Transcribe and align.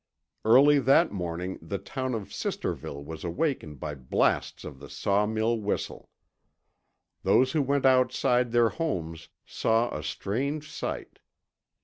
Early 0.43 0.79
that 0.79 1.11
morning 1.11 1.59
the 1.61 1.77
town 1.77 2.15
of 2.15 2.33
Sisterville 2.33 3.03
was 3.03 3.23
awakened 3.23 3.79
by 3.79 3.93
blasts 3.93 4.63
of 4.63 4.79
the 4.79 4.89
sawmill 4.89 5.59
whistle. 5.61 6.09
Those 7.21 7.51
who 7.51 7.61
went 7.61 7.85
outside 7.85 8.51
their 8.51 8.69
homes 8.69 9.29
saw 9.45 9.95
a 9.95 10.01
strange 10.01 10.71
sight. 10.71 11.19